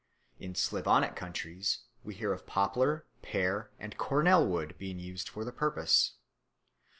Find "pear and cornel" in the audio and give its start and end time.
3.21-4.47